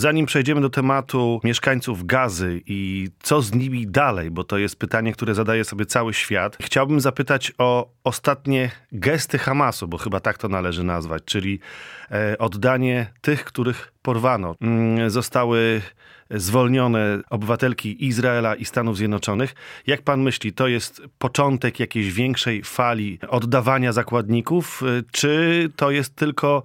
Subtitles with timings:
[0.00, 5.12] zanim przejdziemy do tematu mieszkańców Gazy i co z nimi dalej, bo to jest pytanie,
[5.12, 10.48] które zadaje sobie cały świat, chciałbym zapytać o ostatnie gesty Hamasu, bo chyba tak to
[10.48, 11.60] należy nazwać, czyli
[12.10, 14.54] e, oddanie tych, których porwano.
[14.60, 15.82] Mm, zostały
[16.30, 19.54] zwolnione obywatelki Izraela i Stanów Zjednoczonych.
[19.86, 26.16] Jak pan myśli, to jest początek jakiejś większej fali oddawania zakładników, y, czy to jest
[26.16, 26.62] tylko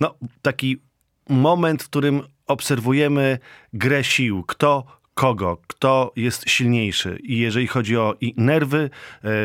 [0.00, 0.80] no, taki
[1.28, 3.38] moment, w którym obserwujemy
[3.72, 4.44] grę sił?
[4.46, 7.18] Kto kogo, kto jest silniejszy.
[7.22, 8.90] I jeżeli chodzi o nerwy,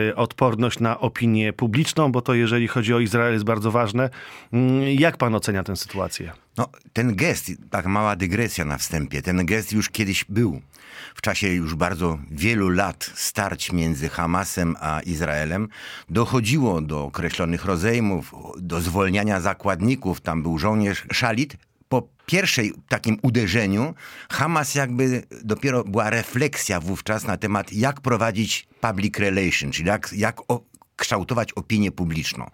[0.09, 4.09] e, odporność na opinię publiczną, bo to jeżeli chodzi o Izrael jest bardzo ważne.
[4.53, 6.31] Mm, jak pan ocenia tę sytuację?
[6.57, 10.61] No, ten gest, tak mała dygresja na wstępie, ten gest już kiedyś był.
[11.15, 15.67] W czasie już bardzo wielu lat starć między Hamasem a Izraelem
[16.09, 20.21] dochodziło do określonych rozejmów, do zwolniania zakładników.
[20.21, 21.57] Tam był żołnierz Szalit,
[21.91, 23.93] po pierwszej takim uderzeniu
[24.29, 30.51] Hamas jakby dopiero była refleksja wówczas na temat jak prowadzić public relations, czyli jak, jak
[30.51, 30.63] o,
[30.95, 32.49] kształtować opinię publiczną.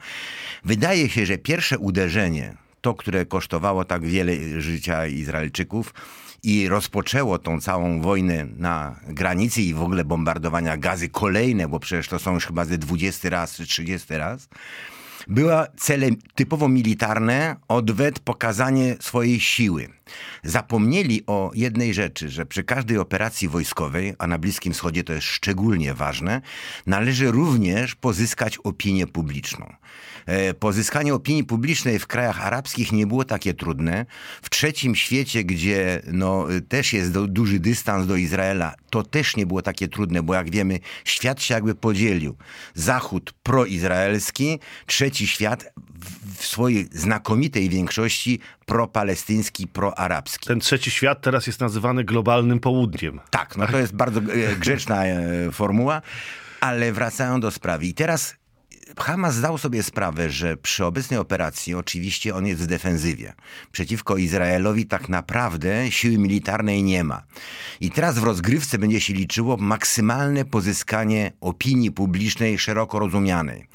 [0.66, 5.94] Wydaje się, że pierwsze uderzenie, to które kosztowało tak wiele życia Izraelczyków,
[6.44, 12.08] i rozpoczęło tą całą wojnę na granicy i w ogóle bombardowania gazy kolejne, bo przecież
[12.08, 14.50] to są już chyba ze 20 raz czy 30 raz,
[15.30, 19.90] była cele typowo militarne, odwet, pokazanie swojej siły.
[20.44, 25.28] Zapomnieli o jednej rzeczy, że przy każdej operacji wojskowej, a na Bliskim Wschodzie to jest
[25.28, 26.42] szczególnie ważne,
[26.86, 29.74] należy również pozyskać opinię publiczną.
[30.28, 34.06] E, pozyskanie opinii publicznej w krajach arabskich nie było takie trudne.
[34.42, 39.46] W trzecim świecie, gdzie no, też jest do, duży dystans do Izraela, to też nie
[39.46, 42.36] było takie trudne, bo jak wiemy, świat się jakby podzielił.
[42.74, 45.74] Zachód proizraelski, trzeci świat
[46.38, 50.48] w swojej znakomitej większości propalestyński, proarabski.
[50.48, 53.20] Ten trzeci świat teraz jest nazywany globalnym południem.
[53.30, 56.02] Tak, no to jest bardzo e, grzeczna e, formuła,
[56.60, 57.86] ale wracają do sprawy.
[57.86, 58.36] I teraz
[59.00, 63.34] Hamas zdał sobie sprawę, że przy obecnej operacji oczywiście on jest w defensywie.
[63.72, 67.24] Przeciwko Izraelowi tak naprawdę siły militarnej nie ma.
[67.80, 73.68] I teraz w rozgrywce będzie się liczyło maksymalne pozyskanie opinii publicznej szeroko rozumianej.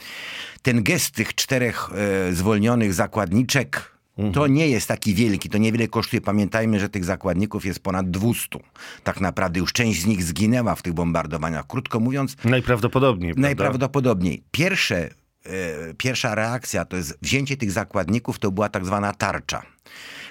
[0.62, 1.90] Ten gest tych czterech
[2.28, 3.91] e, zwolnionych zakładniczek
[4.32, 6.20] to nie jest taki wielki, to niewiele kosztuje.
[6.20, 8.58] Pamiętajmy, że tych zakładników jest ponad 200.
[9.04, 11.66] Tak naprawdę już część z nich zginęła w tych bombardowaniach.
[11.66, 12.36] Krótko mówiąc.
[12.44, 13.32] Najprawdopodobniej.
[13.32, 13.48] Prawda?
[13.48, 14.42] Najprawdopodobniej.
[14.50, 15.08] Pierwsze,
[15.46, 19.62] e, pierwsza reakcja to jest wzięcie tych zakładników, to była tak zwana tarcza.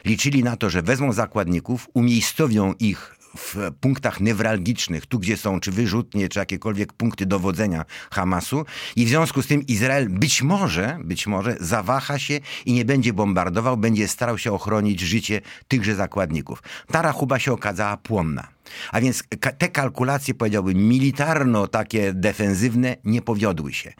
[0.05, 5.71] Liczyli na to, że wezmą zakładników, umiejscowią ich w punktach newralgicznych, tu gdzie są czy
[5.71, 8.65] wyrzutnie, czy jakiekolwiek punkty dowodzenia Hamasu
[8.95, 13.13] i w związku z tym Izrael być może, być może zawaha się i nie będzie
[13.13, 16.63] bombardował, będzie starał się ochronić życie tychże zakładników.
[16.91, 18.47] Ta rachuba się okazała płonna.
[18.91, 19.23] A więc
[19.57, 23.93] te kalkulacje, powiedziałbym, militarno takie defensywne nie powiodły się.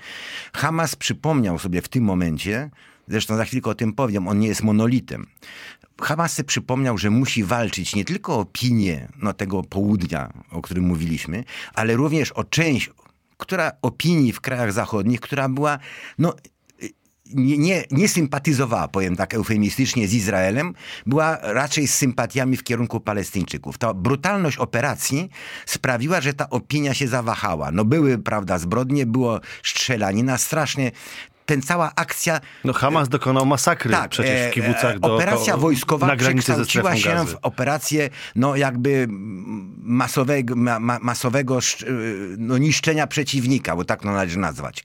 [0.54, 2.70] Hamas przypomniał sobie w tym momencie,
[3.12, 5.28] zresztą za chwilkę o tym powiem, on nie jest monolitem,
[6.02, 10.84] Hamas sobie przypomniał, że musi walczyć nie tylko o opinię no, tego południa, o którym
[10.84, 12.90] mówiliśmy, ale również o część,
[13.38, 15.80] która opinii w krajach zachodnich, która była
[16.18, 16.36] no,
[17.34, 20.74] nie, nie, nie, sympatyzowała, powiem tak eufemistycznie, z Izraelem,
[21.06, 23.78] była raczej z sympatiami w kierunku Palestyńczyków.
[23.78, 25.30] Ta brutalność operacji
[25.66, 27.72] sprawiła, że ta opinia się zawahała.
[27.72, 30.92] No były, prawda, zbrodnie, było strzelanina, strasznie
[31.46, 32.40] ten cała akcja...
[32.64, 37.10] No Hamas dokonał masakry tak, przecież w e, kibucach do, Operacja wojskowa na przekształciła się
[37.10, 37.34] gazy.
[37.34, 39.08] w operację no jakby
[39.82, 41.60] masowego, ma, masowego
[42.38, 44.84] no, niszczenia przeciwnika, bo tak to należy nazwać.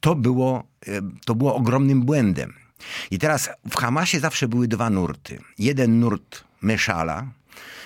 [0.00, 0.90] To było, e,
[1.24, 2.54] to było ogromnym błędem.
[3.10, 5.38] I teraz w Hamasie zawsze były dwa nurty.
[5.58, 7.26] Jeden nurt Meszala,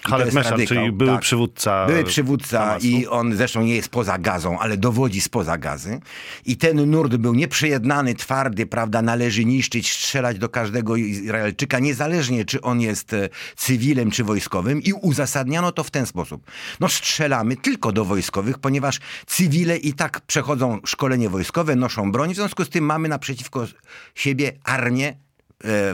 [0.06, 1.20] Khaled Meszal, czyli były tak.
[1.20, 1.86] przywódca.
[1.86, 2.86] Były przywódca Hamasu.
[2.86, 6.00] i on zresztą nie jest poza gazą, ale dowodzi spoza gazy.
[6.44, 12.60] I ten nurt był nieprzejednany, twardy, prawda, należy niszczyć, strzelać do każdego Izraelczyka, niezależnie czy
[12.60, 16.50] on jest e, cywilem czy wojskowym i uzasadniano to w ten sposób.
[16.80, 22.36] No strzelamy tylko do wojskowych, ponieważ cywile i tak przechodzą szkolenie wojskowe, noszą broń, w
[22.36, 23.66] związku z tym mamy naprzeciwko
[24.14, 25.25] siebie armię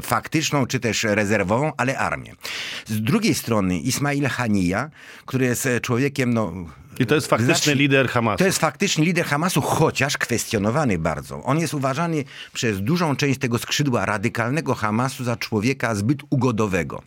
[0.02, 2.34] faktyczną czy też rezerwową, ale armię.
[2.86, 4.90] Z drugiej strony Ismail Haniya,
[5.26, 6.52] który jest e, człowiekiem, no...
[6.98, 8.38] I to jest faktyczny znaczy, lider Hamasu.
[8.38, 11.42] To jest faktyczny lider Hamasu, chociaż kwestionowany bardzo.
[11.42, 17.02] On jest uważany przez dużą część tego skrzydła radykalnego Hamasu za człowieka zbyt ugodowego.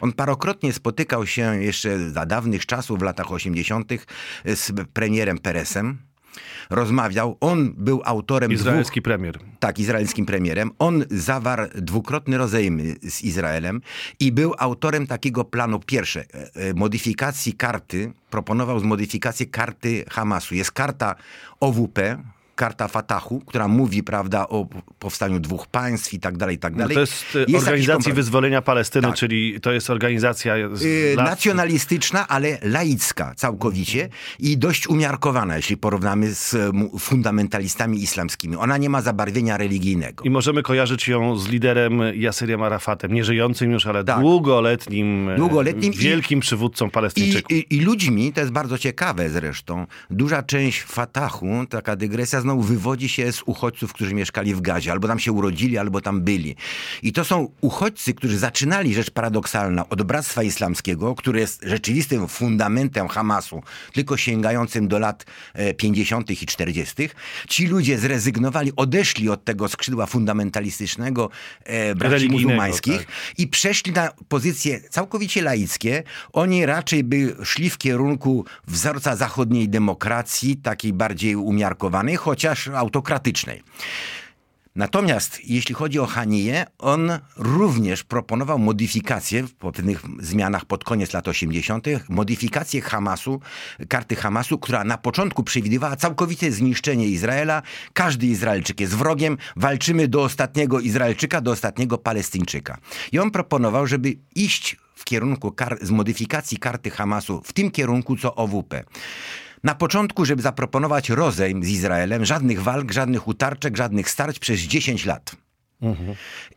[0.00, 3.92] On parokrotnie spotykał się jeszcze za dawnych czasów, w latach 80.
[4.44, 5.98] z premierem Peresem,
[6.70, 7.36] rozmawiał.
[7.40, 9.38] On był autorem Izraelski dwóch, premier.
[9.60, 10.70] Tak, izraelskim premierem.
[10.78, 13.80] On zawarł dwukrotny rozejmy z Izraelem
[14.20, 15.80] i był autorem takiego planu.
[15.86, 20.54] Pierwsze, e, e, modyfikacji karty, proponował zmodyfikację karty Hamasu.
[20.54, 21.14] Jest karta
[21.60, 22.22] OWP,
[22.58, 24.66] karta Fatahu, która mówi, prawda, o
[24.98, 26.94] powstaniu dwóch państw i tak dalej, i tak No dalej.
[26.94, 28.12] to jest, e, jakiś Organizacji.
[28.12, 29.16] Wyzwolenia Palestyny, Tak.
[29.16, 34.08] czyli to jest organizacja Y, lat- nacjonalistyczna, ale laicka całkowicie
[34.38, 36.56] i dość umiarkowana, jeśli porównamy z
[36.98, 38.56] fundamentalistami islamskimi.
[38.56, 40.24] Ona nie ma zabarwienia religijnego.
[40.24, 44.20] I możemy kojarzyć ją z liderem Yasserem Arafatem, nieżyjącym już, ale Tak.
[44.20, 47.50] długoletnim, e, Długoletnim i- wielkim przywódcą I, Palestyńczyków.
[47.52, 53.08] i, I ludźmi, to jest bardzo ciekawe zresztą, duża część Fatahu, taka dygresja znowu wywodzi
[53.08, 56.56] się z uchodźców, którzy mieszkali w Gazie, albo tam się urodzili, albo tam byli.
[57.02, 63.08] I to są uchodźcy, którzy zaczynali, rzecz paradoksalna, od Bractwa Islamskiego, które jest rzeczywistym fundamentem
[63.08, 63.62] Hamasu,
[63.92, 65.24] tylko sięgającym do lat
[65.54, 66.30] e, 50.
[66.42, 67.08] i 40.
[67.48, 71.30] Ci ludzie zrezygnowali, odeszli od tego skrzydła fundamentalistycznego
[71.64, 73.38] e, braci muzułmańskich tak.
[73.38, 76.02] i przeszli na pozycje całkowicie laickie.
[76.32, 83.62] Oni raczej by szli w kierunku wzorca zachodniej demokracji, takiej bardziej umiarkowanej, chociaż autokratycznej.
[84.76, 91.28] Natomiast jeśli chodzi o Haniję, on również proponował modyfikację po pewnych zmianach pod koniec lat
[91.28, 93.40] 80., modyfikację Hamasu,
[93.88, 97.62] karty Hamasu, która na początku przewidywała całkowite zniszczenie Izraela.
[97.92, 102.78] Każdy Izraelczyk jest wrogiem, walczymy do ostatniego Izraelczyka, do ostatniego Palestyńczyka.
[103.12, 108.16] I on proponował, żeby iść w kierunku kar- z modyfikacji karty Hamasu, w tym kierunku
[108.16, 108.84] co OWP.
[109.64, 115.06] Na początku, żeby zaproponować rozejm z Izraelem, żadnych walk, żadnych utarczek, żadnych starć przez 10
[115.06, 115.36] lat.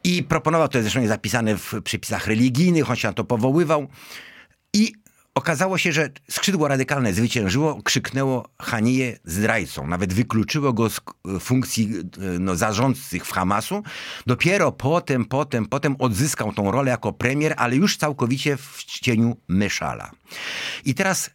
[0.03, 3.87] I proponował, to jest zresztą zapisane w przepisach religijnych, on się na to powoływał.
[4.73, 4.93] I
[5.35, 9.87] okazało się, że skrzydło radykalne zwyciężyło, krzyknęło Haniję zdrajcą.
[9.87, 10.99] Nawet wykluczyło go z
[11.39, 13.83] funkcji e, no, zarządcych w Hamasu.
[14.27, 20.11] Dopiero potem, potem, potem odzyskał tą rolę jako premier, ale już całkowicie w cieniu Myszala.
[20.85, 21.29] I teraz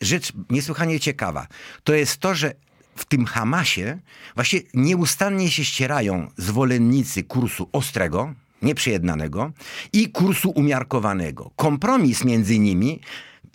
[0.00, 1.46] rzecz niesłychanie ciekawa.
[1.84, 2.54] To jest to, że
[2.96, 3.98] w tym Hamasie
[4.34, 9.52] właśnie nieustannie się ścierają zwolennicy kursu ostrego, nieprzejednanego
[9.92, 11.50] i kursu umiarkowanego.
[11.56, 13.00] Kompromis między nimi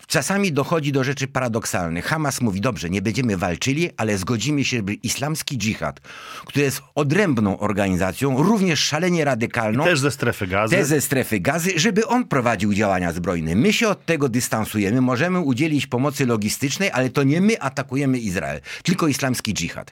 [0.07, 2.05] czasami dochodzi do rzeczy paradoksalnych.
[2.05, 5.99] Hamas mówi, dobrze, nie będziemy walczyli, ale zgodzimy się, by islamski dżihad,
[6.45, 10.75] który jest odrębną organizacją, również szalenie radykalną, Też ze strefy gazy.
[10.75, 13.55] te ze strefy gazy, żeby on prowadził działania zbrojne.
[13.55, 18.61] My się od tego dystansujemy, możemy udzielić pomocy logistycznej, ale to nie my atakujemy Izrael,
[18.83, 19.91] tylko islamski dżihad.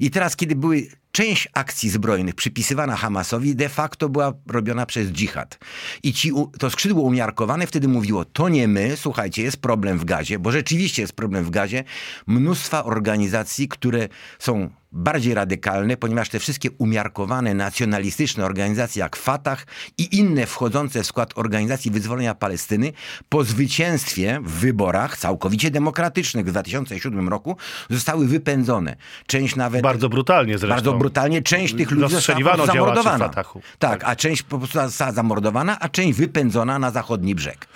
[0.00, 0.86] I teraz, kiedy były
[1.18, 5.58] część akcji zbrojnych przypisywana Hamasowi, de facto była robiona przez dżihad.
[6.02, 10.38] I ci, to skrzydło umiarkowane wtedy mówiło, to nie my, słuchajcie, jest problem w gazie,
[10.38, 11.84] bo rzeczywiście jest problem w gazie,
[12.26, 19.66] mnóstwa organizacji, które są bardziej radykalne, ponieważ te wszystkie umiarkowane, nacjonalistyczne organizacje jak Fatah
[19.98, 22.92] i inne wchodzące w skład Organizacji Wyzwolenia Palestyny
[23.28, 27.56] po zwycięstwie w wyborach całkowicie demokratycznych w 2007 roku
[27.90, 28.96] zostały wypędzone.
[29.26, 29.82] Część nawet...
[29.82, 30.74] Bardzo brutalnie zresztą.
[30.74, 31.42] Bardzo brutalnie.
[31.42, 33.18] Część tych ludzi została zamordowana.
[33.18, 33.60] Fatahu.
[33.78, 37.68] Tak, a część po prostu została zamordowana, a część wypędzona na zachodni brzeg.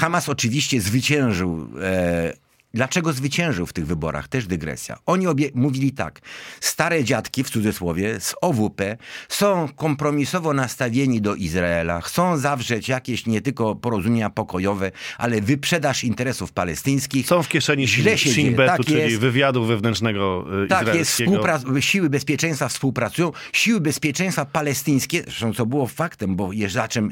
[0.00, 1.68] Hamas oczywiście zwyciężył.
[1.82, 2.45] E,
[2.76, 4.28] Dlaczego zwyciężył w tych wyborach?
[4.28, 4.98] Też dygresja.
[5.06, 6.20] Oni obie mówili tak.
[6.60, 8.96] Stare dziadki, w cudzysłowie, z OWP
[9.28, 12.00] są kompromisowo nastawieni do Izraela.
[12.00, 17.26] Chcą zawrzeć jakieś nie tylko porozumienia pokojowe, ale wyprzedaż interesów palestyńskich.
[17.26, 18.54] Są w kieszeni Źle się Shin.
[18.56, 19.16] Betu, Tak czyli jest.
[19.18, 21.80] wywiadu wewnętrznego y, Tak, jest izraelskiego.
[21.80, 23.32] siły bezpieczeństwa współpracują.
[23.52, 27.10] Siły bezpieczeństwa palestyńskie, zresztą co było faktem, bo je- za czym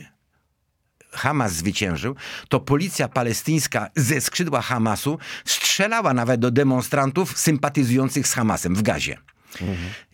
[1.15, 2.17] Hamas zwyciężył,
[2.49, 9.19] to policja palestyńska ze skrzydła Hamasu strzelała nawet do demonstrantów sympatyzujących z Hamasem w Gazie.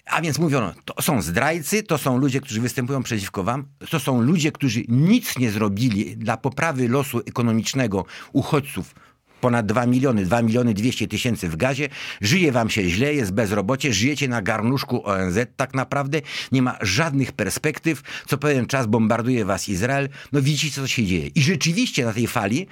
[0.07, 4.21] A więc mówiono, to są zdrajcy, to są ludzie, którzy występują przeciwko wam, to są
[4.21, 8.95] ludzie, którzy nic nie zrobili dla poprawy losu ekonomicznego uchodźców.
[9.40, 11.88] Ponad 2 miliony, 2 miliony 200 tysięcy w gazie.
[12.20, 16.20] Żyje wam się źle, jest bezrobocie, żyjecie na garnuszku ONZ tak naprawdę.
[16.52, 18.02] Nie ma żadnych perspektyw.
[18.26, 20.09] Co pewien czas bombarduje was Izrael.
[20.32, 21.26] No widzicie, co się dzieje.
[21.35, 22.66] I rzeczywiście na tej fali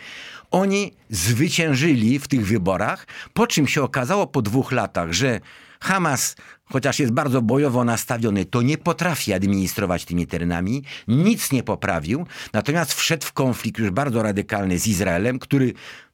[0.50, 5.40] oni zwyciężyli w tych wyborach, po czym się okazało po dwóch latach, że
[5.80, 12.26] Hamas, chociaż jest bardzo bojowo nastawiony, to nie potrafi administrować tymi terenami, nic nie poprawił,
[12.52, 15.72] natomiast wszedł w konflikt już bardzo radykalny z Izraelem, który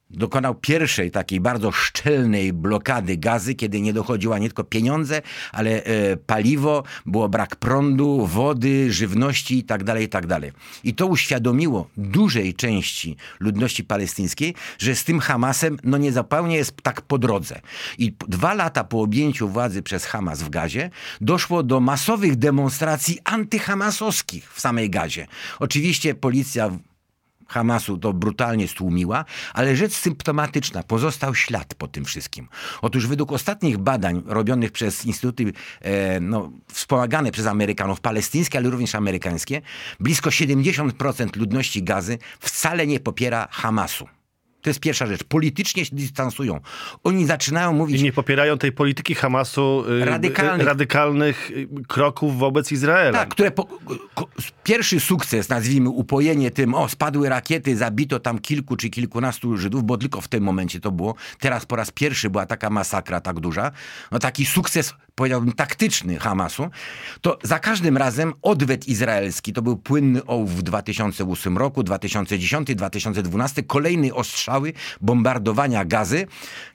[0.09, 5.21] dokonał pierwszej takiej bardzo szczelnej blokady gazy, kiedy nie dochodziła nie tylko pieniądze,
[5.51, 10.41] ale e, paliwo, było brak prądu, wody, żywności itd., tak itd.
[10.41, 16.55] Tak I to uświadomiło dużej części ludności palestyńskiej, że z tym Hamasem no nie zupełnie
[16.55, 17.61] jest tak po drodze.
[17.97, 20.89] I dwa lata po objęciu władzy przez Hamas w Gazie
[21.21, 25.27] doszło do masowych demonstracji antyhamasowskich w samej Gazie.
[25.59, 26.71] Oczywiście policja
[27.47, 32.47] Hamasu to brutalnie stłumiła, ale rzecz symptomatyczna, pozostał ślad po tym wszystkim.
[32.81, 38.95] Otóż według ostatnich badań robionych przez instytuty e, no, wspomagane przez Amerykanów, palestyńskie, ale również
[38.95, 39.61] amerykańskie,
[39.99, 44.07] blisko 70% ludności gazy wcale nie popiera Hamasu.
[44.65, 45.23] To jest pierwsza rzecz.
[45.23, 46.59] Politycznie się dystansują.
[47.03, 48.01] Oni zaczynają mówić...
[48.01, 53.19] I nie popierają tej polityki Hamasu y, radykalnych, radykalnych y, kroków wobec Izraela.
[53.19, 53.51] Tak, które...
[53.51, 53.67] Po,
[54.63, 59.97] pierwszy sukces, nazwijmy upojenie tym, o spadły rakiety, zabito tam kilku czy kilkunastu Żydów, bo
[59.97, 61.15] tylko w tym momencie to było.
[61.39, 63.71] Teraz po raz pierwszy była taka masakra tak duża.
[64.11, 66.69] No taki sukces powiedziałbym, taktyczny Hamasu,
[67.21, 73.63] to za każdym razem odwet izraelski, to był płynny ołów w 2008 roku, 2010, 2012,
[73.63, 76.27] kolejne ostrzały, bombardowania gazy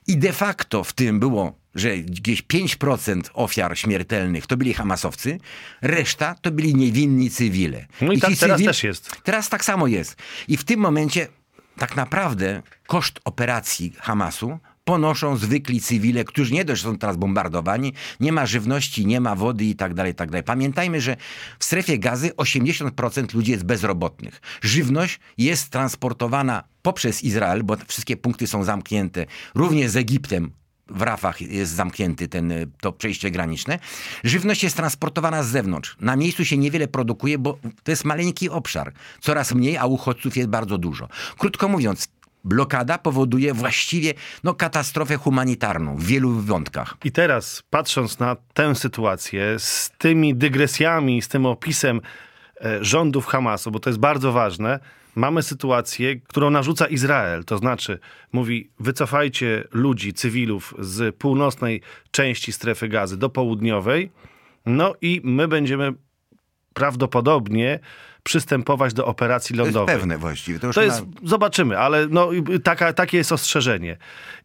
[0.07, 5.37] i de facto w tym było że gdzieś 5% ofiar śmiertelnych to byli Hamasowcy,
[5.81, 7.85] reszta to byli niewinni cywile.
[8.01, 8.67] No i, I tak teraz cywil...
[8.67, 9.11] też jest.
[9.23, 10.15] Teraz tak samo jest.
[10.47, 11.27] I w tym momencie
[11.77, 14.59] tak naprawdę koszt operacji Hamasu
[14.91, 19.65] ponoszą zwykli cywile, którzy nie dość są teraz bombardowani, nie ma żywności, nie ma wody
[19.65, 20.43] i tak dalej, tak dalej.
[20.43, 21.17] Pamiętajmy, że
[21.59, 24.41] w strefie gazy 80% ludzi jest bezrobotnych.
[24.61, 30.51] Żywność jest transportowana poprzez Izrael, bo wszystkie punkty są zamknięte, również z Egiptem,
[30.87, 33.79] w Rafach jest zamknięty ten, to przejście graniczne.
[34.23, 35.97] Żywność jest transportowana z zewnątrz.
[35.99, 38.93] Na miejscu się niewiele produkuje, bo to jest maleńki obszar.
[39.21, 41.07] Coraz mniej, a uchodźców jest bardzo dużo.
[41.37, 42.07] Krótko mówiąc,
[42.43, 46.97] blokada powoduje właściwie no, katastrofę humanitarną w wielu wątkach.
[47.05, 52.01] I teraz, patrząc na tę sytuację, z tymi dygresjami, z tym opisem
[52.61, 54.79] e, rządów Hamasu, bo to jest bardzo ważne,
[55.15, 57.43] mamy sytuację, którą narzuca Izrael.
[57.43, 57.99] To znaczy,
[58.33, 61.81] mówi, wycofajcie ludzi, cywilów z północnej
[62.11, 64.11] części strefy gazy do południowej,
[64.65, 65.93] no i my będziemy
[66.73, 67.79] prawdopodobnie
[68.23, 69.85] przystępować do operacji lądowej.
[69.85, 70.59] To jest pewne właściwie.
[70.59, 72.29] To, to jest, zobaczymy, ale no,
[72.63, 73.97] taka, takie jest ostrzeżenie.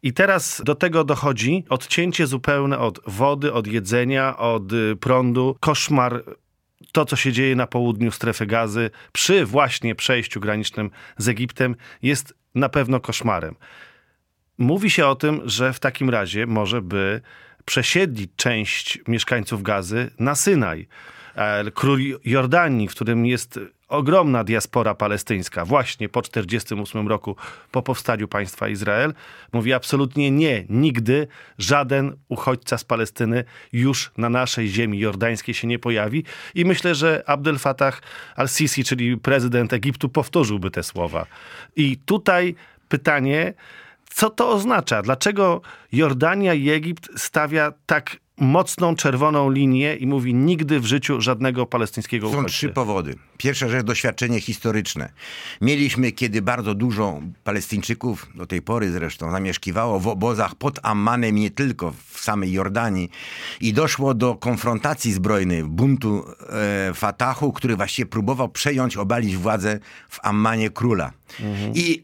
[0.03, 5.57] I teraz do tego dochodzi odcięcie zupełne od wody, od jedzenia, od y, prądu.
[5.59, 6.23] Koszmar
[6.91, 12.33] to, co się dzieje na południu strefy gazy przy właśnie przejściu granicznym z Egiptem jest
[12.55, 13.55] na pewno koszmarem.
[14.57, 17.21] Mówi się o tym, że w takim razie może by
[17.65, 20.87] przesiedlić część mieszkańców gazy na Synaj.
[21.73, 27.35] Król Jordanii, w którym jest ogromna diaspora palestyńska, właśnie po 1948 roku,
[27.71, 29.13] po powstaniu państwa Izrael,
[29.53, 31.27] mówi absolutnie nie, nigdy
[31.57, 36.23] żaden uchodźca z Palestyny już na naszej ziemi jordańskiej się nie pojawi.
[36.55, 38.01] I myślę, że Abdel Fattah
[38.35, 41.25] al-Sisi, czyli prezydent Egiptu, powtórzyłby te słowa.
[41.75, 42.55] I tutaj
[42.89, 43.53] pytanie,
[44.09, 45.01] co to oznacza?
[45.01, 51.65] Dlaczego Jordania i Egipt stawia tak mocną czerwoną linię i mówi nigdy w życiu żadnego
[51.65, 52.43] palestyńskiego uchodźcy.
[52.43, 53.15] Są trzy powody.
[53.37, 55.09] Pierwsza rzecz, doświadczenie historyczne.
[55.61, 61.51] Mieliśmy, kiedy bardzo dużo Palestyńczyków, do tej pory zresztą, zamieszkiwało w obozach pod Ammanem, nie
[61.51, 63.09] tylko w samej Jordanii
[63.61, 66.25] i doszło do konfrontacji zbrojnej, buntu
[66.89, 69.79] e, Fatahu, który właściwie próbował przejąć, obalić władzę
[70.09, 71.11] w Ammanie króla.
[71.39, 71.71] Mhm.
[71.75, 72.03] I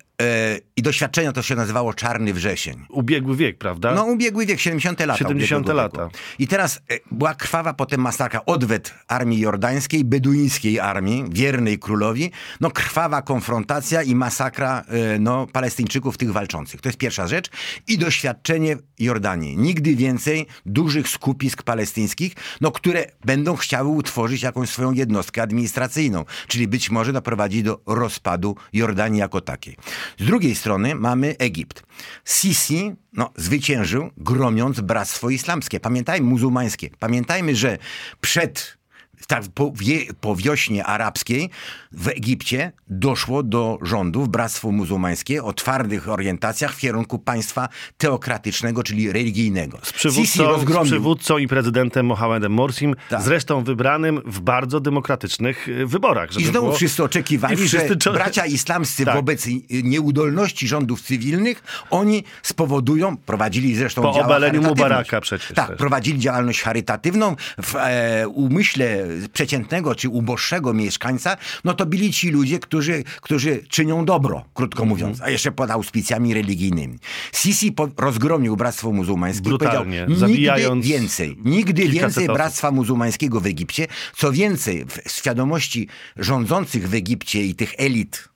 [0.75, 2.85] I doświadczenia to się nazywało Czarny Wrzesień.
[2.89, 3.93] Ubiegły wiek, prawda?
[3.93, 5.17] No, ubiegły wiek, 70 lata.
[5.17, 6.09] 70 lata.
[6.39, 12.31] I teraz e, była krwawa potem masakra, odwet armii jordańskiej, beduińskiej armii, wiernej królowi.
[12.61, 16.81] No, krwawa konfrontacja i masakra e, no, Palestyńczyków, tych walczących.
[16.81, 17.49] To jest pierwsza rzecz.
[17.87, 19.57] I doświadczenie Jordanii.
[19.57, 26.25] Nigdy więcej dużych skupisk palestyńskich, no, które będą chciały utworzyć jakąś swoją jednostkę administracyjną.
[26.47, 29.77] Czyli być może doprowadzi do rozpadu Jordanii jako takiej.
[30.19, 31.83] Z drugiej strony mamy Egipt.
[32.25, 35.79] Sisi no, zwyciężył, gromiąc Bractwo Islamskie.
[35.79, 36.89] Pamiętajmy, muzułmańskie.
[36.99, 37.77] Pamiętajmy, że
[38.21, 38.77] przed
[39.27, 41.49] tak po, wie, po wiośnie arabskiej
[41.91, 49.11] w Egipcie doszło do rządów Bractwo Muzułmańskie o twardych orientacjach w kierunku państwa teokratycznego, czyli
[49.11, 49.77] religijnego.
[49.83, 53.21] Z przywódcą, z przywódcą i prezydentem Mohamedem Morsim, tak.
[53.21, 56.37] zresztą wybranym w bardzo demokratycznych y, wyborach.
[56.37, 56.75] I znowu było...
[56.75, 57.95] wszyscy oczekiwali, wszyscy...
[58.03, 59.15] że bracia islamscy tak.
[59.15, 59.47] wobec
[59.83, 65.51] nieudolności rządów cywilnych, oni spowodują, prowadzili zresztą Po obaleniu Mubaraka przecież.
[65.55, 65.77] Tak, też.
[65.77, 72.59] prowadzili działalność charytatywną w e, umyśle przeciętnego czy uboższego mieszkańca, no to byli ci ludzie,
[72.59, 76.99] którzy, którzy czynią dobro, krótko mówiąc, a jeszcze pod auspicjami religijnymi.
[77.33, 82.27] Sisi rozgromił Bractwo Muzułmańskie Brutalnie, powiedział, zabijając nigdy więcej, nigdy więcej.
[82.27, 83.87] Bractwa Muzułmańskiego w Egipcie.
[84.15, 88.29] Co więcej, w świadomości rządzących w Egipcie i tych elit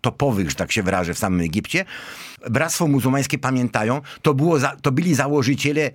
[0.00, 1.84] topowych, że tak się wyrażę, w samym Egipcie,
[2.50, 5.90] Bractwo Muzułmańskie pamiętają, to, było za, to byli założyciele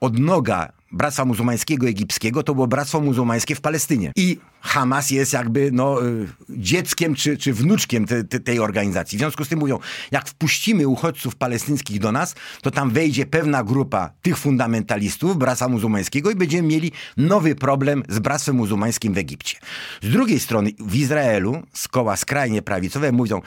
[0.00, 4.12] odnoga Bractwa Muzułmańskiego Egipskiego, to było Bractwo Muzułmańskie w Palestynie.
[4.16, 9.18] I Hamas jest jakby no, y, dzieckiem czy, czy wnuczkiem te, te, tej organizacji.
[9.18, 9.78] W związku z tym mówią,
[10.10, 16.30] jak wpuścimy uchodźców palestyńskich do nas, to tam wejdzie pewna grupa tych fundamentalistów Bractwa Muzułmańskiego
[16.30, 19.56] i będziemy mieli nowy problem z Bractwem Muzułmańskim w Egipcie.
[20.02, 23.42] Z drugiej strony w Izraelu z koła skrajnie prawicowe mówią,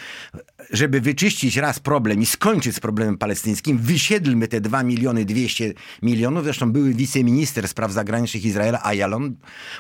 [0.72, 6.44] żeby wyczyścić raz problem i skończyć z problemem palestyńskim, wysiedlmy te 2 miliony 200 milionów.
[6.44, 9.36] Zresztą były wiceminister spraw zagranicznych Izraela, Ayalon,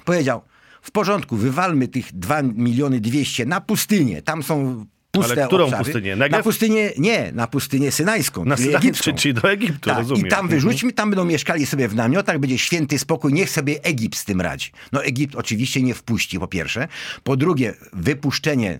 [0.05, 0.41] powiedział,
[0.85, 4.21] w porządku, wywalmy tych 2 miliony 200 na pustynię.
[4.21, 5.83] Tam są puste Ale którą obszary.
[5.83, 6.15] pustynię?
[6.15, 6.43] Na Negev?
[6.43, 9.03] pustynię, nie, na pustynię synajską, Na czyli Synaj, egipską.
[9.11, 10.25] czy- czyli do Egiptu, tak, rozumiem.
[10.27, 10.49] I tam Mhm.
[10.61, 14.41] wyrzućmy, tam będą mieszkali sobie w namiotach, będzie święty spokój, niech sobie Egipt z tym
[14.41, 14.71] radzi.
[14.91, 16.87] No Egipt oczywiście nie wpuści, po pierwsze.
[17.23, 18.79] Po drugie, wypuszczenie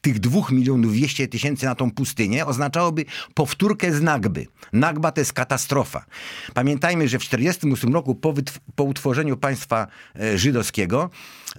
[0.00, 3.04] tych dwóch milionów 200 tysięcy na tą pustynię oznaczałoby
[3.34, 4.46] powtórkę z Nagby.
[4.72, 6.04] Nagba to jest katastrofa.
[6.54, 8.34] Pamiętajmy, że w 1948 roku po,
[8.74, 9.86] po utworzeniu państwa
[10.20, 11.10] e, żydowskiego,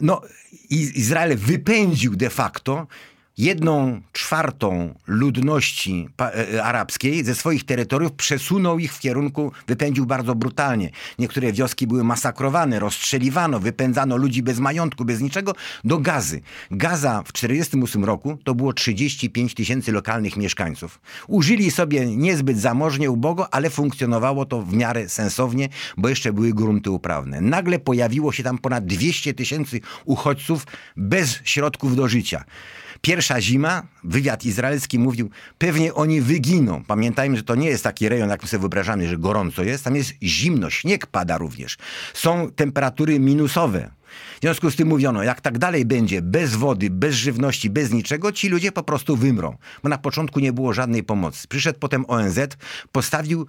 [0.02, 0.22] no,
[0.70, 2.88] Izrael wypędził de facto
[3.38, 10.36] jedną czwartą ludności pa- e, arabskiej ze swoich terytoriów, przesunął ich w kierunku, wypędził bardzo
[10.36, 10.90] brutalnie.
[11.20, 16.42] Niektóre wioski były masakrowane, rozstrzeliwano, wypędzano ludzi bez majątku, bez niczego, do Gazy.
[16.72, 21.00] Gaza w 1948 roku to było 35 tysięcy lokalnych mieszkańców.
[21.28, 26.92] Użyli sobie niezbyt zamożnie, ubogo, ale funkcjonowało to w miarę sensownie, bo jeszcze były grunty
[26.92, 27.42] uprawne.
[27.42, 32.44] Nagle pojawiło się tam ponad 200 tysięcy uchodźców bez środków do życia.
[33.02, 36.84] Pierwsza zima, wywiad izraelski mówił, pewnie oni wyginą.
[36.88, 39.84] Pamiętajmy, że to nie jest taki rejon, jak my sobie wyobrażamy, że gorąco jest.
[39.84, 41.78] Tam jest zimno, śnieg pada również.
[42.14, 43.92] Są temperatury minusowe.
[44.38, 48.32] W związku z tym mówiono, jak tak dalej będzie, bez wody, bez żywności, bez niczego,
[48.32, 49.58] ci ludzie po prostu wymrą.
[49.84, 51.48] Bo na początku nie było żadnej pomocy.
[51.48, 52.40] Przyszedł potem ONZ,
[52.92, 53.48] postawił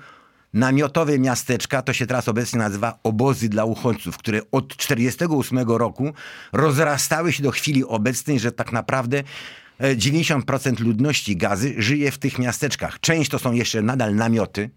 [0.55, 6.13] namiotowe miasteczka, to się teraz obecnie nazywa obozy dla uchodźców, które od 1948 roku
[6.53, 9.23] rozrastały się do chwili obecnej, że tak naprawdę
[9.79, 13.01] e, 90% ludności gazy żyje w tych miasteczkach.
[13.01, 14.71] Część to są jeszcze nadal namioty,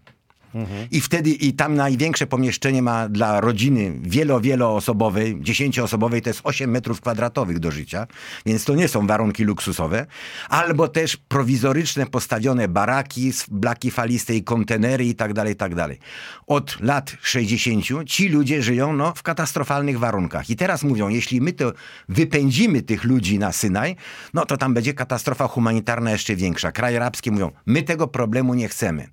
[0.90, 6.70] i wtedy i tam największe pomieszczenie ma dla rodziny wielo, wieloosobowej, dziesięcioosobowej to jest 8
[6.70, 8.06] metrów kwadratowych do życia,
[8.46, 10.06] więc to nie są warunki luksusowe.
[10.48, 15.98] Albo też prowizoryczne postawione baraki, blaki faliste i kontenery i tak dalej, i tak dalej.
[16.46, 20.50] Od lat 60 ci ludzie żyją no, w katastrofalnych warunkach.
[20.50, 21.72] I teraz mówią, jeśli my to
[22.08, 23.96] wypędzimy tych ludzi na Synaj,
[24.34, 26.72] no to tam będzie katastrofa humanitarna jeszcze większa.
[26.72, 29.08] Kraje arabskie mówią, my tego problemu nie chcemy.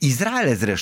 [0.00, 0.77] Izrael zresztą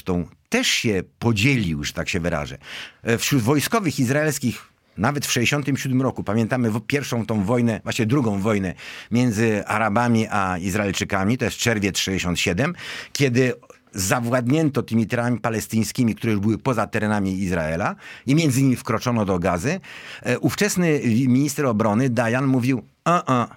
[0.48, 2.58] też się podzielił, że tak się wyrażę.
[3.02, 8.74] E, Wśród wojskowych izraelskich nawet w 67 roku, pamiętamy pierwszą tą wojnę, właśnie drugą wojnę
[9.10, 12.74] między Arabami a Izraelczykami, to jest czerwiec 67,
[13.12, 13.52] kiedy
[13.92, 17.94] zawładnięto tymi terenami palestyńskimi, które już były poza terenami Izraela
[18.26, 19.80] i między innymi wkroczono do gazy.
[20.22, 23.56] E, Ówczesny minister obrony Dayan mówił, a, a,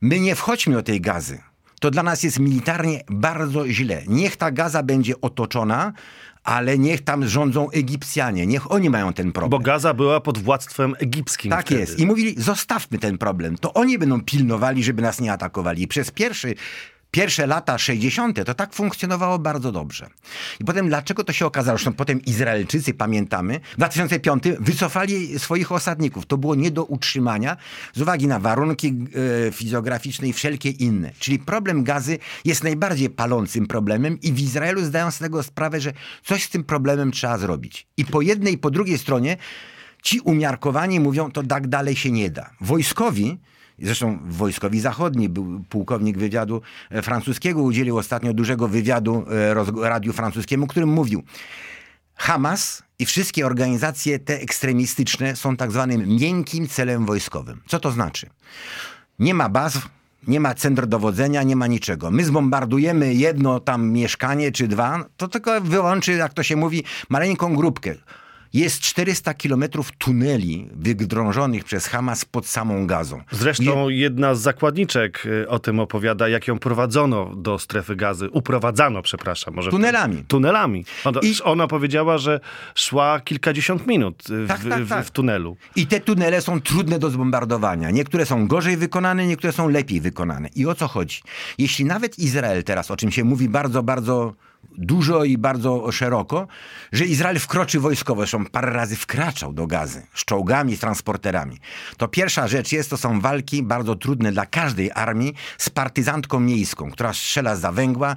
[0.00, 1.38] my nie wchodźmy do tej gazy.
[1.80, 4.02] To dla nas jest militarnie bardzo źle.
[4.08, 5.92] Niech ta gaza będzie otoczona,
[6.44, 8.46] ale niech tam rządzą Egipcjanie.
[8.46, 9.50] Niech oni mają ten problem.
[9.50, 11.80] Bo Gaza była pod władztwem egipskim Tak wtedy.
[11.80, 11.98] jest.
[11.98, 13.58] I mówili, zostawmy ten problem.
[13.58, 15.82] To oni będą pilnowali, żeby nas nie atakowali.
[15.82, 16.54] I przez pierwszy,
[17.10, 18.44] pierwsze lata 60.
[18.44, 20.08] to tak funkcjonowało bardzo dobrze.
[20.60, 21.78] I potem dlaczego to się okazało?
[21.78, 26.26] Zresztą potem Izraelczycy, pamiętamy, w 2005 wycofali swoich osadników.
[26.26, 27.56] To było nie do utrzymania
[27.94, 28.94] z uwagi na warunki
[29.48, 31.12] e, fizjograficzne i wszelkie inne.
[31.18, 35.92] Czyli problem gazy jest najbardziej palącym problemem i w Izraelu zdają z tego sprawę, że
[36.24, 37.86] coś z tym problemem trzeba zrobić.
[37.96, 39.36] I po jednej i po drugiej stronie
[40.02, 42.50] Ci umiarkowani mówią, to tak dalej się nie da.
[42.60, 43.38] Wojskowi,
[43.78, 49.24] zresztą wojskowi zachodni, był pułkownik wywiadu e, francuskiego, udzielił ostatnio dużego wywiadu
[49.82, 51.22] e, radiu francuskiemu, którym mówił,
[52.18, 57.62] Hamas i wszystkie organizacje te ekstremistyczne są tak zwanym miękkim celem wojskowym.
[57.66, 58.30] Co to znaczy?
[59.18, 59.78] Nie ma baz,
[60.26, 62.10] nie ma centr dowodzenia, nie ma niczego.
[62.10, 67.56] My zbombardujemy jedno tam mieszkanie czy dwa, to tylko wyłączy, jak to się mówi, maleńką
[67.56, 67.94] grupkę.
[68.52, 73.22] Jest 400 kilometrów tuneli wydrążonych przez Hamas pod samą gazą.
[73.30, 78.30] Zresztą jedna z zakładniczek y, o tym opowiada, jak ją prowadzono do strefy gazy.
[78.30, 79.54] Uprowadzano, przepraszam.
[79.54, 80.24] Może tunelami.
[80.28, 80.84] Tunelami.
[81.04, 81.34] Ona, I...
[81.44, 82.40] ona powiedziała, że
[82.74, 85.06] szła kilkadziesiąt minut w, tak, tak, tak.
[85.06, 85.56] w tunelu.
[85.76, 87.90] I te tunele są trudne do zbombardowania.
[87.90, 90.48] Niektóre są gorzej wykonane, niektóre są lepiej wykonane.
[90.54, 91.22] I o co chodzi?
[91.58, 94.34] Jeśli nawet Izrael teraz, o czym się mówi bardzo, bardzo
[94.78, 96.48] dużo i bardzo szeroko,
[96.92, 101.58] że Izrael wkroczy wojskowo, zresztą parę razy wkraczał do gazy z czołgami, z transporterami.
[101.96, 106.90] To pierwsza rzecz jest, to są walki bardzo trudne dla każdej armii z partyzantką miejską,
[106.90, 108.16] która strzela za węgła.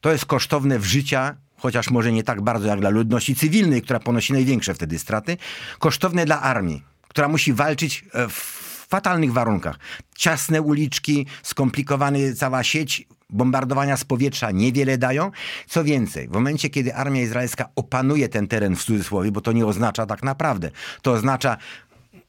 [0.00, 4.00] To jest kosztowne w życia chociaż może nie tak bardzo jak dla ludności cywilnej, która
[4.00, 5.36] ponosi największe wtedy straty,
[5.78, 9.78] kosztowne dla armii, która musi walczyć e, w fatalnych warunkach.
[10.16, 15.30] Ciasne uliczki, skomplikowana cała sieć bombardowania z powietrza niewiele dają.
[15.68, 19.66] Co więcej, w momencie, kiedy armia izraelska opanuje ten teren w cudzysłowie, bo to nie
[19.66, 20.70] oznacza tak naprawdę,
[21.02, 21.56] to oznacza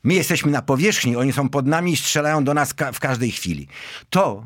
[0.04, 3.32] my jesteśmy na powierzchni, oni są pod nami i strzelają do nas ka w każdej
[3.32, 3.68] chwili.
[4.10, 4.46] To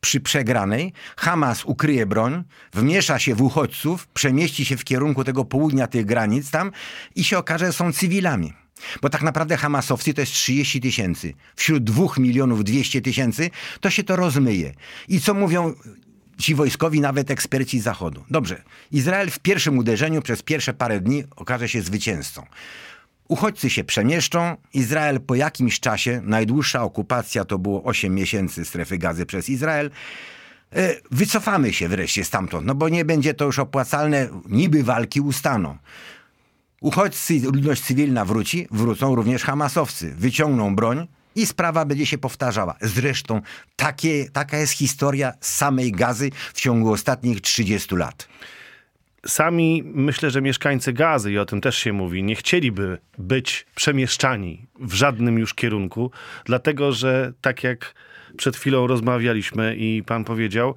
[0.00, 5.86] przy przegranej Hamas ukryje broń, wmiesza się w uchodźców, przemieści się w kierunku tego południa
[5.86, 6.72] tych granic tam
[7.14, 8.52] i się okaże, że są cywilami.
[9.02, 11.34] Bo tak naprawdę Hamasowcy to jest 30 tysięcy.
[11.56, 14.74] Wśród 2 milionów 200 tysięcy to się to rozmyje.
[15.08, 15.74] I co mówią
[16.38, 18.24] ci wojskowi, nawet eksperci Zachodu?
[18.30, 18.62] Dobrze,
[18.92, 22.46] Izrael w pierwszym uderzeniu przez pierwsze parę dni okaże się zwycięzcą.
[23.28, 24.56] Uchodźcy się przemieszczą.
[24.74, 29.90] Izrael po jakimś czasie, najdłuższa okupacja to było 8 miesięcy strefy gazy przez Izrael,
[30.72, 35.78] e, wycofamy się wreszcie stamtąd, no bo nie będzie to już opłacalne, niby walki ustaną.
[36.80, 42.76] Uchodźcy, ludność cywilna wróci, wrócą również Hamasowcy, wyciągną broń i sprawa będzie się powtarzała.
[42.80, 43.40] Zresztą
[43.76, 48.28] takie, taka jest historia samej gazy w ciągu ostatnich 30 lat.
[49.26, 54.66] Sami myślę, że mieszkańcy gazy, i o tym też się mówi, nie chcieliby być przemieszczani
[54.80, 56.10] w żadnym już kierunku,
[56.44, 57.94] dlatego że tak jak
[58.38, 60.74] przed chwilą rozmawialiśmy i pan powiedział,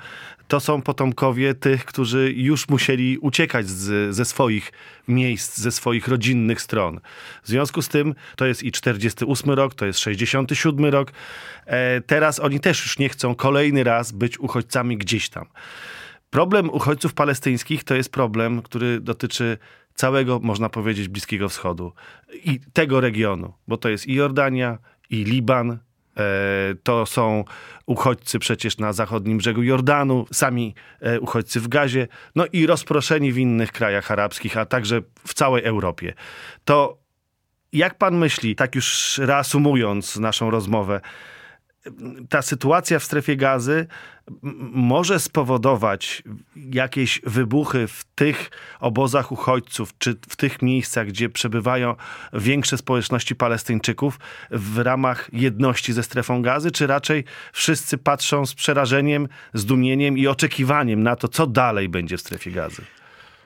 [0.47, 4.71] to są potomkowie tych, którzy już musieli uciekać z, ze swoich
[5.08, 7.00] miejsc, ze swoich rodzinnych stron.
[7.43, 11.12] W związku z tym to jest i 48 rok, to jest 67 rok.
[11.65, 15.45] E, teraz oni też już nie chcą kolejny raz być uchodźcami gdzieś tam.
[16.30, 19.58] Problem uchodźców palestyńskich to jest problem, który dotyczy
[19.95, 21.93] całego, można powiedzieć, Bliskiego Wschodu
[22.34, 24.78] i tego regionu, bo to jest i Jordania,
[25.10, 25.80] i Liban,
[26.84, 27.43] to są
[27.86, 33.38] uchodźcy przecież na zachodnim brzegu Jordanu, sami e, uchodźcy w Gazie, no i rozproszeni w
[33.38, 36.13] innych krajach arabskich, a także w całej Europie.
[36.65, 36.97] To
[37.74, 41.02] jak pan myśli, tak już reasumując naszą rozmowę,
[42.30, 43.88] ta sytuacja w strefie gazy
[44.74, 46.24] może spowodować
[46.56, 51.96] jakieś wybuchy w tych obozach uchodźców, czy w tych miejscach, gdzie przebywają
[52.34, 54.20] większe społeczności Palestyńczyków
[54.52, 61.04] w ramach jedności ze strefą gazy, czy raczej wszyscy patrzą z przerażeniem, zdumieniem i oczekiwaniem
[61.04, 62.82] na to, co dalej będzie w strefie gazy?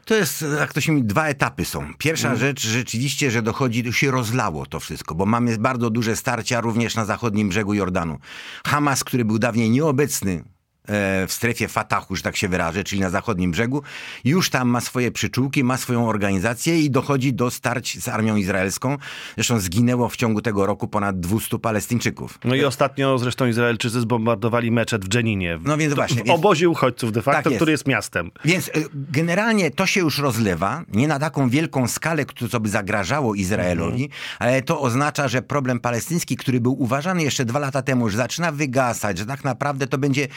[0.05, 1.93] To jest, jak to się mówi, dwa etapy są.
[1.97, 2.39] Pierwsza mm.
[2.39, 7.05] rzecz rzeczywiście, że dochodzi, się rozlało to wszystko, bo mamy bardzo duże starcia również na
[7.05, 8.19] zachodnim brzegu Jordanu.
[8.65, 10.43] Hamas, który był dawniej nieobecny
[10.87, 13.83] w strefie Fatahu, że tak się wyrażę, czyli na zachodnim brzegu,
[14.23, 18.97] już tam ma swoje przyczółki, ma swoją organizację i dochodzi do starć z armią izraelską.
[19.35, 22.39] Zresztą zginęło w ciągu tego roku ponad 200 Palestyńczyków.
[22.43, 25.59] No i ostatnio zresztą Izraelczycy zbombardowali meczet w Dżeninie.
[25.63, 26.23] No więc właśnie.
[26.23, 27.57] W obozie uchodźców de facto, tak jest.
[27.57, 28.31] który jest miastem.
[28.45, 33.35] Więc e, generalnie to się już rozlewa, nie na taką wielką skalę, co by zagrażało
[33.35, 34.21] Izraelowi, mhm.
[34.39, 38.51] ale to oznacza, że problem palestyński, który był uważany jeszcze dwa lata temu, że zaczyna
[38.51, 40.27] wygasać, że tak naprawdę to będzie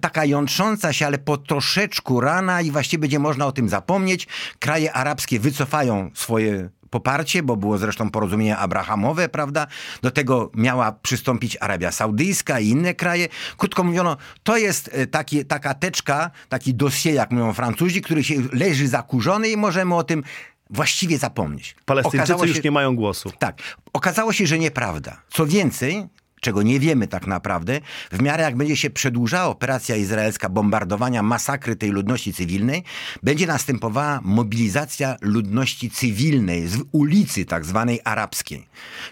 [0.00, 4.28] taka jątrząca się, ale po troszeczku rana i właściwie będzie można o tym zapomnieć.
[4.58, 9.66] Kraje arabskie wycofają swoje poparcie, bo było zresztą porozumienie abrahamowe, prawda?
[10.02, 13.28] Do tego miała przystąpić Arabia Saudyjska i inne kraje.
[13.56, 18.34] Krótko mówiono, to jest e, taki, taka teczka, taki dossier, jak mówią Francuzi, który się
[18.52, 20.22] leży zakurzony i możemy o tym
[20.70, 21.76] właściwie zapomnieć.
[21.84, 23.32] Palestyńczycy się, już nie mają głosu.
[23.38, 23.58] Tak.
[23.92, 25.22] Okazało się, że nieprawda.
[25.30, 26.06] Co więcej,
[26.42, 27.80] czego nie wiemy tak naprawdę,
[28.12, 32.84] w miarę jak będzie się przedłużała operacja izraelska bombardowania, masakry tej ludności cywilnej,
[33.22, 38.66] będzie następowała mobilizacja ludności cywilnej z ulicy tak zwanej arabskiej.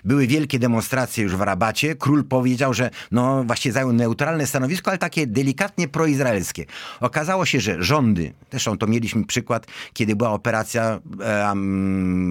[0.04, 1.94] Były wielkie demonstracje już w Rabacie.
[1.94, 6.64] Król powiedział, że no właśnie zajął neutralne stanowisko, ale takie delikatnie proizraelskie.
[7.00, 11.48] Okazało się, że rządy, zresztą to mieliśmy przykład, kiedy była operacja e,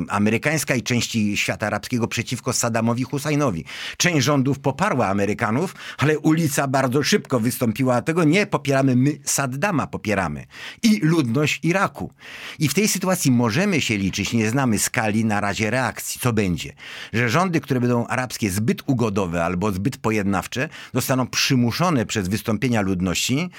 [0.09, 3.65] amerykańska i części świata arabskiego przeciwko Saddamowi Husajnowi.
[3.97, 9.87] Część rządów poparła poparła Amerykanów, ale ulica bardzo szybko wystąpiła tego, nie popieramy my Saddama,
[9.87, 10.45] popieramy
[10.83, 12.11] i ludność Iraku.
[12.59, 16.73] I w tej sytuacji możemy się liczyć, nie znamy skali na razie reakcji, co będzie.
[17.13, 23.49] Że rządy, które będą arabskie zbyt ugodowe albo zbyt pojednawcze, zostaną przymuszone przez wystąpienia ludności,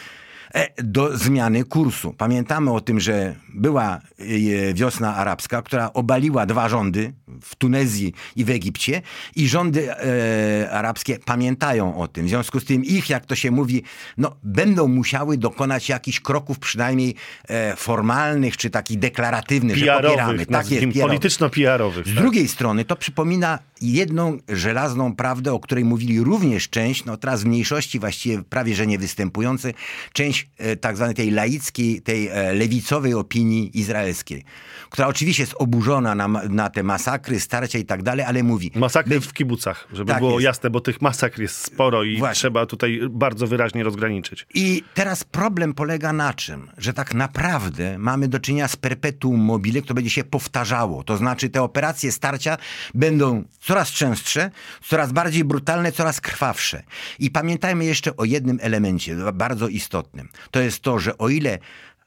[0.79, 2.15] do zmiany kursu.
[2.19, 8.45] Pamiętamy o tym, że była e, wiosna arabska, która obaliła dwa rządy w Tunezji i
[8.45, 9.03] w Egipcie
[9.37, 12.27] i rządy e, arabskie pamiętają o tym.
[12.27, 13.83] W związku z tym ich, jak to się mówi,
[14.19, 17.15] no, będą musiały dokonać jakichś kroków przynajmniej
[17.49, 20.47] e, formalnych czy takich deklaratywnych, że popieramy.
[20.47, 22.07] Tak jest, polityczno-PR-owych.
[22.07, 22.23] Z tak.
[22.23, 27.47] drugiej strony to przypomina jedną żelazną prawdę, o której mówili również część, no teraz w
[27.47, 29.75] mniejszości właściwie prawie, że nie występujący,
[30.13, 34.45] część E, tak zwanej tej laickiej, tej e, lewicowej opinii izraelskiej,
[34.91, 38.71] która oczywiście jest oburzona na, na te masakry, starcia i tak dalej, ale mówi...
[38.75, 40.45] Masakry w kibucach, żeby tak było jest.
[40.45, 42.35] jasne, bo tych masakr jest sporo i Właśnie.
[42.35, 44.47] trzeba tutaj bardzo wyraźnie rozgraniczyć.
[44.55, 46.71] I teraz problem polega na czym?
[46.79, 51.05] Że tak naprawdę mamy do czynienia z perpetuum mobile, które będzie się powtarzało.
[51.05, 52.57] To znaczy te operacje starcia
[52.95, 54.51] będą coraz częstsze,
[54.89, 56.83] coraz bardziej brutalne, coraz krwawsze.
[57.19, 61.59] I pamiętajmy jeszcze o jednym elemencie, bardzo istotnym to jest to, że o ile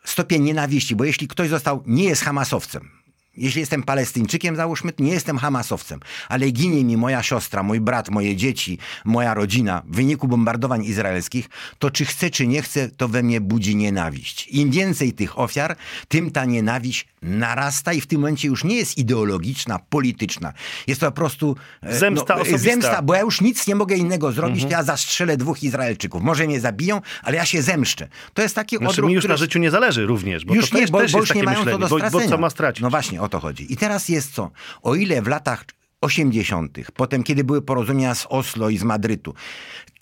[0.04, 3.03] stopień nienawiści, bo jeśli ktoś został, nie jest Hamasowcem,
[3.38, 8.36] jeśli jestem Palestyńczykiem, załóżmy, nie jestem Hamasowcem, ale ginie mi moja siostra, mój brat, moje
[8.36, 13.24] dzieci, moja rodzina w wyniku bombardowań izraelskich, to czy chcę, czy nie chcę, to we
[13.24, 14.48] mnie budzi nienawiść.
[14.48, 15.76] Im więcej tych ofiar,
[16.08, 20.54] tym ta nienawiść narasta i w tym momencie już nie jest ideologiczna, polityczna.
[20.88, 24.32] Jest to po prostu e, zemsta, no, zemsta bo ja już nic nie mogę innego
[24.32, 24.72] zrobić, mhm.
[24.72, 26.24] ja zastrzelę dwóch Izraelczyków.
[26.24, 28.08] Może mnie zabiją, ale ja się zemszczę.
[28.34, 29.34] To jest taki znaczy, odruch, mi już który...
[29.34, 31.80] na życiu nie zależy również, bo już to nie, bo, bo już nie mają myślenie,
[31.80, 32.82] to do bo, bo co ma stracić?
[32.82, 33.74] No właśnie, o to chodzi.
[33.74, 34.52] I teraz jest co?
[34.82, 35.66] O ile w latach
[36.02, 39.34] 80., potem kiedy były porozumienia z Oslo i z Madrytu,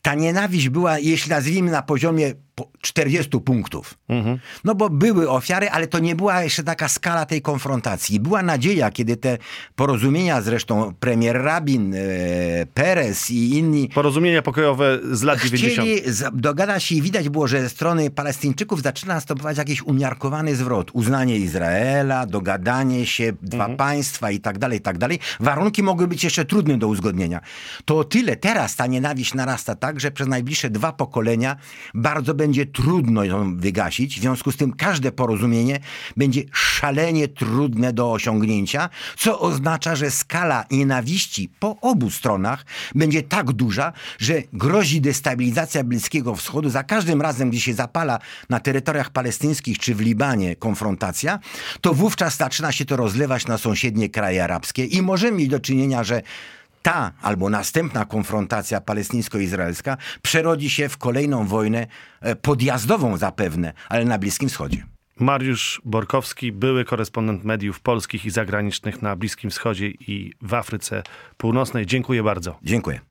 [0.02, 2.34] ta nienawiść była, jeśli nazwijmy na poziomie
[2.82, 3.93] 40 punktów.
[4.10, 4.39] Mhm.
[4.63, 8.19] No bo były ofiary, ale to nie była jeszcze taka skala tej konfrontacji.
[8.19, 9.38] Była nadzieja, kiedy te
[9.76, 12.00] porozumienia, zresztą premier Rabin, e,
[12.74, 13.89] Perez i inni...
[13.89, 16.36] Porozumienia pokojowe z lat chcieli 90.
[16.36, 20.91] dogadać się i widać było, że ze strony Palestyńczyków zaczyna następować jakiś umiarkowany zwrot.
[20.93, 23.78] Uznanie Izraela, dogadanie się, dwa mhm.
[23.78, 25.19] państwa i tak dalej, i tak dalej.
[25.39, 27.39] Warunki mogły być jeszcze trudne do uzgodnienia.
[27.86, 31.56] To o tyle teraz ta nienawiść narasta tak, że przez najbliższe dwa pokolenia
[31.93, 34.18] bardzo będzie trudno ją wygasić.
[34.18, 35.80] W związku z tym każde porozumienie
[36.18, 43.52] będzie szalenie trudne do osiągnięcia, co oznacza, że skala nienawiści po obu stronach będzie tak
[43.52, 46.70] duża, że grozi destabilizacja Bliskiego Wschodu.
[46.70, 51.40] Za każdym razem, gdy się zapala na terytoriach palestyńskich czy w Libanie konfrontacja,
[51.82, 56.04] to wówczas zaczyna się to rozlewać na sąsiednie kraje arabskie i możemy mieć do czynienia,
[56.04, 56.22] że
[56.82, 61.88] ta albo następna konfrontacja palestyńsko-izraelska przerodzi się w kolejną wojnę
[62.22, 64.84] e, podjazdową zapewne, ale na Bliskim Wschodzie.
[65.20, 71.04] Mariusz Borkowski, były korespondent mediów polskich i zagranicznych na Bliskim Wschodzie i w Afryce
[71.38, 71.86] Północnej.
[71.86, 72.60] Dziękuję bardzo.
[72.63, 73.02] Dziękuję.